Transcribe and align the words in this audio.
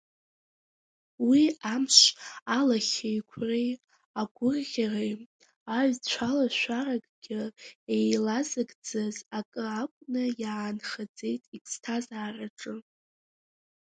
Уи 1.27 1.43
амш 1.73 1.97
алахьеиқәреи 2.57 3.71
агәырӷьареи 4.21 5.13
аҩцәалашәаракгьы 5.77 7.41
еилазыгӡаз 7.95 9.17
акы 9.37 9.63
акәны 9.81 10.23
иаанхаӡеит 10.41 11.43
иԥсҭазаараҿы. 11.55 12.75